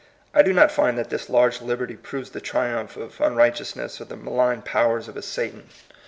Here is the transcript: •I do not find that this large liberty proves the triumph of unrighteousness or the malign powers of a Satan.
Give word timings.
•I 0.33 0.41
do 0.43 0.51
not 0.51 0.71
find 0.71 0.97
that 0.97 1.11
this 1.11 1.29
large 1.29 1.61
liberty 1.61 1.93
proves 1.95 2.31
the 2.31 2.41
triumph 2.41 2.97
of 2.97 3.21
unrighteousness 3.21 4.01
or 4.01 4.05
the 4.05 4.15
malign 4.17 4.63
powers 4.63 5.07
of 5.07 5.15
a 5.15 5.21
Satan. 5.21 5.69